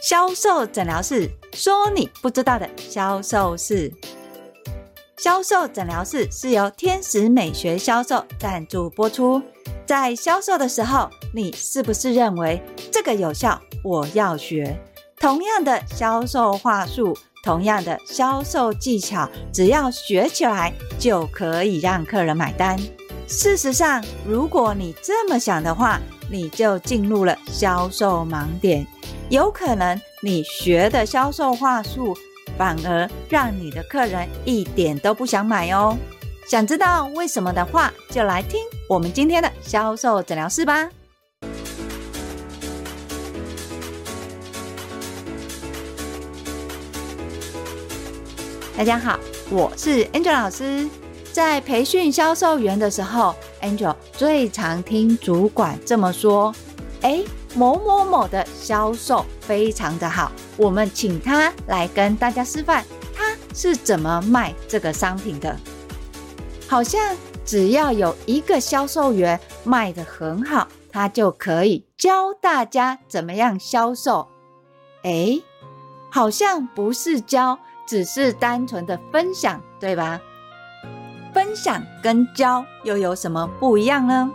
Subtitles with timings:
[0.00, 3.92] 销售诊疗室说你不知道的销售事。
[5.18, 9.42] 销售诊疗室是由天使美学销售赞助播出。
[9.84, 13.60] 在销售的时候，你是不是认为这个有效？
[13.84, 14.80] 我要学。
[15.18, 17.14] 同样的销售话术，
[17.44, 22.78] 同样的销售技巧，只要学起来就可以让客人买单。
[23.28, 28.86] 事实上，如果你这么想的话，你就进入了销售盲点。
[29.30, 32.16] 有可能你学的销售话术，
[32.58, 35.96] 反而让你的客人一点都不想买哦。
[36.48, 38.58] 想知道为什么的话，就来听
[38.88, 40.90] 我们今天的销售诊疗室吧。
[48.76, 49.16] 大家好，
[49.48, 50.88] 我是 Angel 老师。
[51.32, 56.52] 在培训销售员的时候，Angel 最常听主管这么说
[57.02, 65.56] ：“诶，某某某的销售非常的好，我们请他来跟大家示范他是怎么卖这个商品的。
[66.68, 74.28] 好像只要有一个销售员卖得很好，他就可以教大家怎么样销售。
[75.02, 75.42] 诶，
[76.10, 77.58] 好像不是教。”
[77.90, 80.20] 只是单纯的分享，对吧？
[81.34, 84.30] 分享跟教又有什么不一样呢？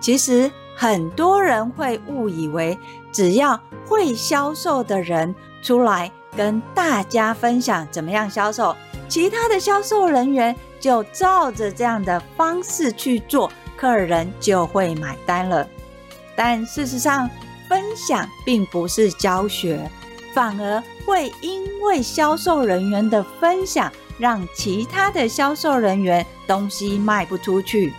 [0.00, 2.78] 其实很多人会误以为，
[3.10, 8.76] 只要会销售的人出来跟大家分享怎么样销售，
[9.08, 15.66] 其他的销售人员就照着这样的方式去做，客人就会买单了。
[16.36, 17.28] 但事实上，
[17.70, 19.90] 分享并不是教学。
[20.34, 27.94] 反而会因为销售人员的分享，让其他的销售人员东西卖不出去。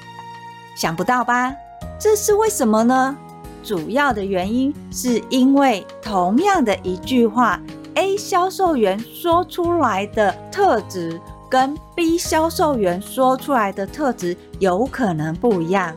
[0.76, 1.52] 想不到吧？
[2.00, 3.18] 这是为什么呢？
[3.64, 7.60] 主要的原因是因为同样的一句话
[7.96, 15.94] ，A 销售员说出来的特质跟 B 销售员说出来的特质有可能不一样。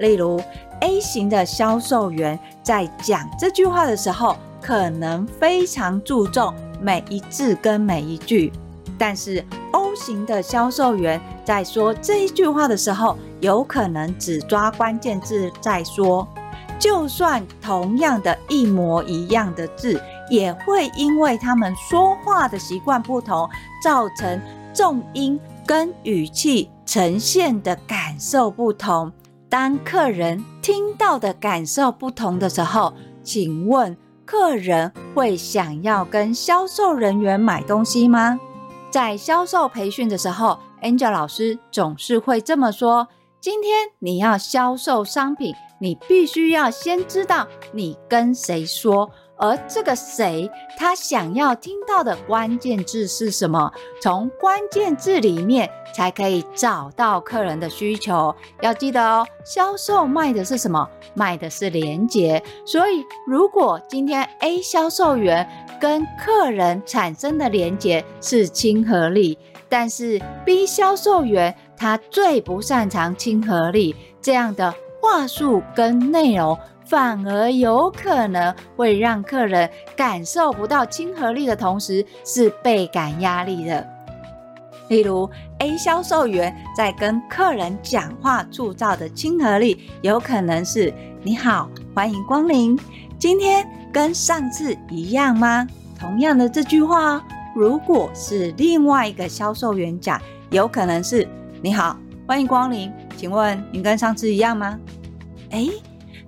[0.00, 0.40] 例如
[0.80, 8.52] ，A 型的销售员在讲这句话的时候，可能非常注重每一字跟每一句，
[8.98, 9.42] 但是
[9.72, 16.26] O 型的销售员在说这一句话的时候，有可能只抓关键字再说。
[16.78, 23.48] 就算同样的一模一样的字，也会因为他们说话的习惯不同，
[23.82, 24.40] 造成
[24.74, 29.12] 重音跟语气呈现的感受不同。
[29.48, 38.40] 当客人听到的感受不同的时候，请问，客人会想要跟销售人员买东西吗？
[38.90, 43.06] 在销售培训的时候，Angel 老师总是会这么说：
[43.44, 49.10] 今天你要销售商品，你必须要先知道你跟谁说。
[49.36, 53.70] 而这个谁，他想要听到的关键字是什么？
[54.00, 58.34] 从关键字里面才可以找到客人的需求。
[58.62, 60.88] 要记得哦，销售卖的是什么？
[61.12, 62.42] 卖的是连接。
[62.64, 65.46] 所以，如果今天 A 销售员
[65.78, 69.36] 跟客人产生的连接是亲和力，
[69.68, 76.58] 但是 B 销售员他最不擅长亲和力，这样的话术跟内容。
[76.86, 83.88] 反而有可能会让客人感受不到亲和力的同时，是倍感压力的。
[84.88, 85.28] 例如
[85.60, 90.92] ，A 销售员在跟客人讲话塑造的亲和力，有可能是
[91.24, 92.78] “你好，欢迎光临”。
[93.18, 95.66] 今天跟上次一样吗？
[95.98, 97.24] 同样的这句话，
[97.54, 100.20] 如果是另外一个销售员讲，
[100.50, 101.26] 有可能是
[101.64, 101.96] “你好，
[102.28, 102.92] 欢迎光临”。
[103.16, 104.78] 请问您跟上次一样吗？
[105.48, 105.70] 诶。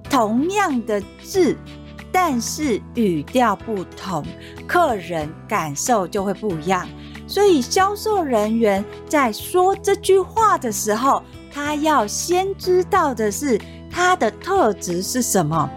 [0.09, 1.55] 同样的字，
[2.11, 4.25] 但是语调不同，
[4.67, 6.89] 客人感受就会不一样。
[7.27, 13.61] 所以销售人员在说这句话的时候，他要先知道的是
[13.91, 15.69] 他的特质是什么。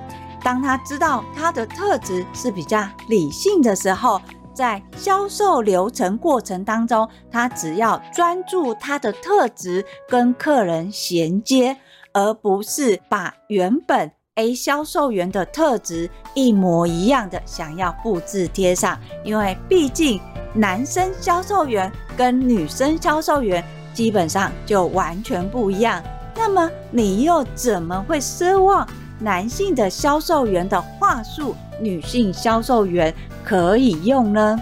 [0.41, 4.21] 当他知道他的特质是比较理性的时候，
[4.59, 11.77] 在销售流程过程当中，他只要专注他的特质跟客人衔接，
[12.11, 14.11] 而不是把原本。
[14.35, 20.19] A 销售员的特质一模一样的想要复制贴上，因为毕竟
[20.53, 23.63] 男生销售员跟女生销售员
[23.93, 26.03] 基本上就完全不一样。
[26.35, 28.85] 那么你又怎么会奢望
[29.19, 34.59] 男性的销售员的话术，女性销售员可以用呢？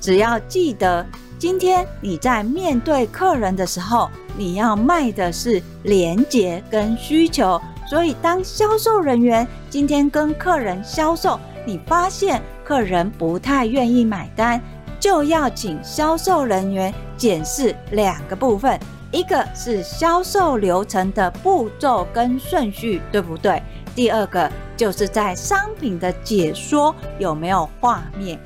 [0.00, 1.04] 只要记得，
[1.38, 7.60] 今天你在面对客人的时候，你要卖的是连接跟需求。
[7.88, 14.60] 所以，当销售人员今天跟客人销售，你发现客人不太愿意买单，
[14.98, 18.78] 就要请销售人员检视两个部分，
[19.12, 23.62] 一个是销售流程的步骤跟顺序对不对？
[23.96, 28.38] 第二个就是在商品的解说有没有画面。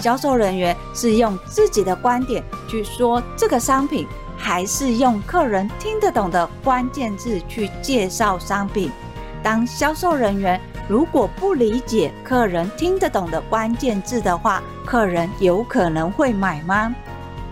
[0.00, 8.90] 销售人员是用自己的观点去说这个商品，还是用客人听得懂的关键字去介绍商品？
[9.42, 10.58] 当销售人员
[10.88, 16.92] 如果不理解客人听得懂的关键字的话，客人有可能会买吗？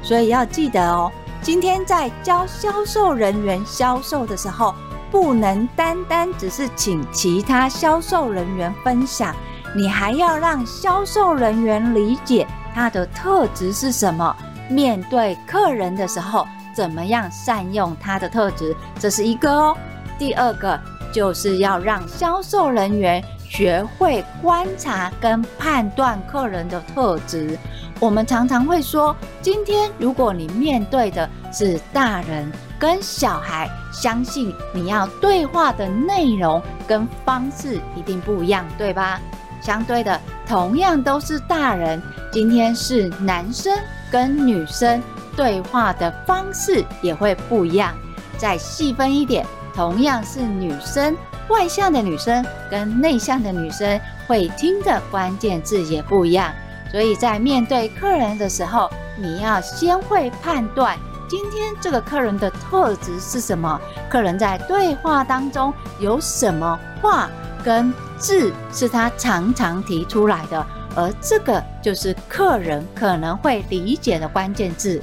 [0.03, 1.13] 所以要记得哦，
[1.43, 4.75] 今天在教销售人员销售的时候，
[5.13, 9.37] 不能单单只是请其他销售人员分享。
[9.77, 14.35] 你还要让销售人员理解他的特质是什么，
[14.71, 19.77] 面对客人的时候，怎么样善用他的特质，这是一个哦。
[20.19, 20.81] 第二个
[21.13, 27.59] 就是要让销售人员学会观察跟判断客人的特质。
[28.01, 32.51] 我们常常会说，今天如果你面对的是大人
[32.83, 39.21] 跟小孩，相信你要对话的内容跟方式一定不一样，对吧？
[39.61, 42.03] 相对的，同样都是大人，
[42.33, 43.73] 今天是男生
[44.11, 45.01] 跟女生
[45.37, 47.95] 对话的方式也会不一样。
[48.37, 51.17] 再细分一点，同样是女生，
[51.51, 56.53] 外向的女生跟内向的女生会听的关键字也不一样。
[56.91, 60.99] 所以在面对客人的时候，你要先会判断
[61.33, 63.81] 今天这个客人的特质是什么，
[64.11, 67.27] 客人在对话当中有什么话
[67.65, 75.01] 跟字是他常常提出来的，而这个就是客人可能会理解的关键字。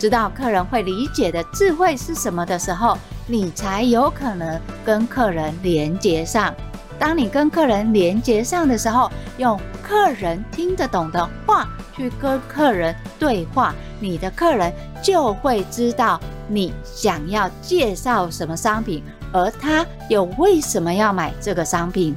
[0.00, 2.98] 知道客人会理解的智慧是什么的时候，
[3.28, 6.52] 你才有可能跟客人连接上。
[6.98, 11.68] 当你跟客人连接上的时候，用客人听得懂的话
[11.98, 14.72] 去跟客人对话，你的客人
[15.02, 19.02] 就会知道你想要介绍什么商品，
[19.32, 22.16] 而他又为什么要买这个商品。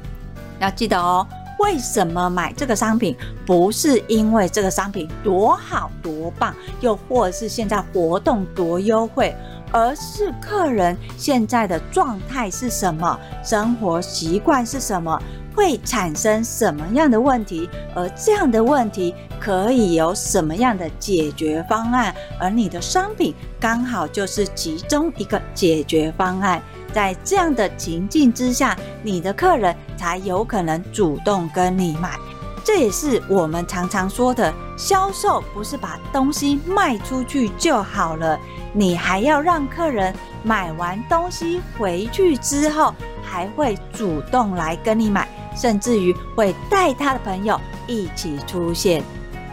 [0.59, 3.17] 要记得哦，为什么买这个商品？
[3.47, 9.35] 不是因为这个商品多好多棒，又或者是现在活动多优惠，
[9.71, 15.21] 而是客人现在的状态是什么，生活习惯是什么，
[15.55, 26.61] 会产生什么样的问题，而这样的问题可以有什么样的解决方案，而你的商品刚好就是其中一个解决方案。
[26.93, 32.17] 在这样的情境之下，你的客人才有可能主动跟你买。
[32.63, 38.39] 这也是我们常常说的，销售不是把东西卖出去就好了，
[38.73, 40.13] 你还要让客人
[40.43, 42.93] 买完东西回去之后，
[43.23, 49.03] 还会主动来跟你买，甚至于会带他的朋友一起出现。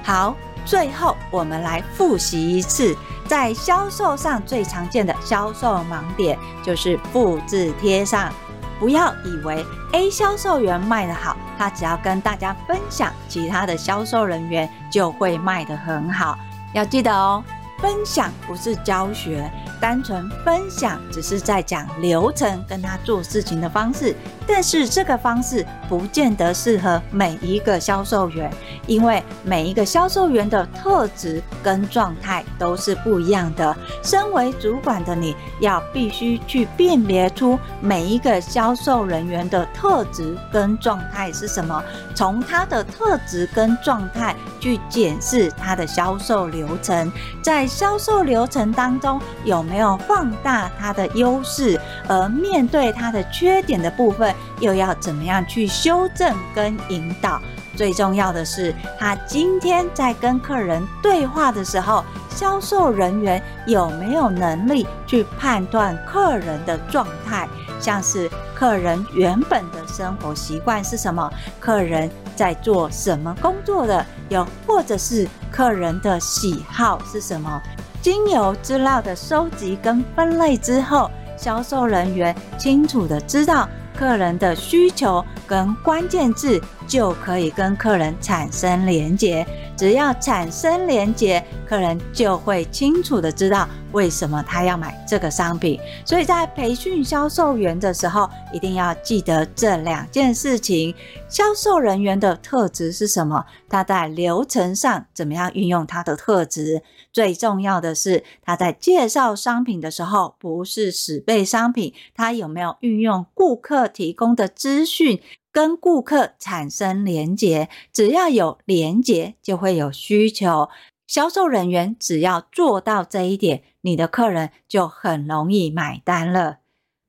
[0.03, 0.35] 好，
[0.65, 2.97] 最后我们来复习一次。
[3.27, 8.33] 在销售上最常见的销售盲点就是复制贴上。
[8.81, 16.39] 不要以为 A 销售员卖得好，他只要跟大家分享，其他的销售人员就会卖得很好。
[16.73, 17.43] 要记得哦，
[17.79, 19.51] 分享不是教学。
[19.81, 24.15] 单纯分享只是在讲流程，跟他做事情的方式，
[24.49, 28.51] 但是这个方式不见得适合每一个销售员，
[28.89, 33.77] 因为每一个销售员的特质跟状态都是不一样的。
[34.03, 41.81] 身为主管的你要必须去辨别出每一个销售人员的特质跟状态是什么，
[42.17, 49.69] 从他的特质跟状态去检视他的销售流程，在销售流程当中有。
[49.69, 57.41] 没有放大他的优势，而面对他的缺点的部分，又要怎么样去修正跟引导？
[57.77, 67.49] 最重要的是，他今天在跟客人对话的时候，销售人员有没有能力去判断客人的状态？
[67.81, 71.31] 像是客人原本的生活习惯是什么？
[71.61, 74.05] 客人在做什么工作的？
[74.29, 77.63] 又或者是客人的喜好是什么？
[78.03, 89.47] 经由资料的收集跟分类之后，销售人员清楚地知道客人的需求跟关键字，就可以跟客人产生连结。
[89.77, 95.81] 只要产生连结，客人就会清楚地知道为什么他要买这个商品。
[96.05, 100.93] 所以在培训销售员的时候，一定要记得这两件事情：
[101.29, 103.47] 销售人员的特质是什么？
[103.69, 106.83] 他在流程上怎么样运用他的特质？
[107.13, 115.21] 最重要的是，他在介绍商品的时候，不是死背商品，他有没有运用顾客提供的资讯，
[115.59, 120.69] 跟顾客产生连结，只要有连结，就会有需求。
[121.09, 126.59] 销售人员只要做到这一点，你的客人就很容易买单了。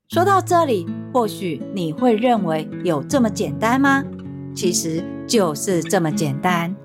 [0.08, 4.04] 说到这里，或许你会认为有这么简单吗？
[4.56, 6.76] 其实就是这么简单。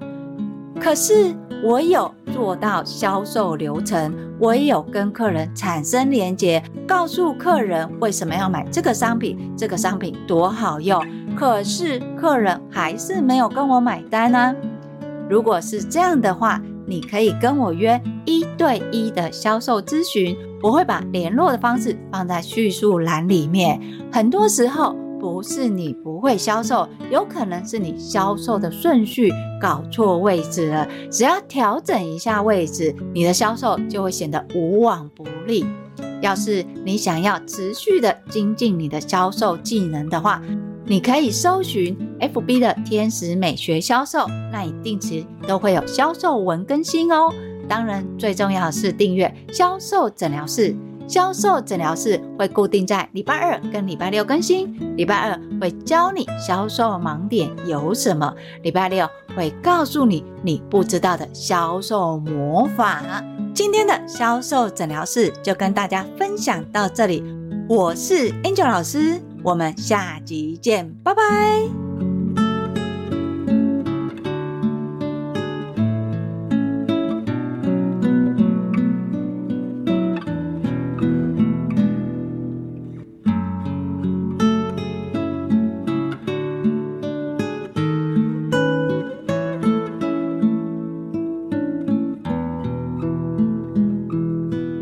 [0.79, 11.03] 可是我有做到销售流程，我也有跟客人产生连结，告诉客人为什么要买这个商品，这个商品多好用。
[11.37, 14.55] 可是客人还是没有跟我买单呢。
[15.29, 23.81] 如果是这样的话，你可以跟我约一对一的销售咨询，我会把联络的方式放在叙述栏里面。
[24.13, 30.87] 很多时候不是你不会销售，有可能是你销售的顺序搞错位置了。
[31.11, 35.65] 只要调整一下位置，你的销售就会显得无往不利。
[36.21, 40.41] 要是你想要持续的精进你的销售技能的话，
[40.87, 47.33] 你可以搜寻 FB 的天使美学销售，那你定期都会有销售文更新哦。
[47.67, 50.77] 当然，最重要的是订阅销售诊疗室。
[51.07, 54.75] 销售诊疗室会固定在礼拜二跟礼拜六更新。
[54.97, 63.03] 礼拜二会教你销售盲点有什么，礼拜六会告诉你你不知道的销售魔法。
[63.55, 67.25] 今天的销售诊疗室就跟大家分享到这里，
[67.69, 69.21] 我是 Angel 老师。
[69.45, 71.84] 我们下集见，拜拜。